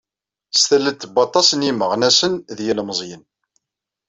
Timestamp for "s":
0.57-0.61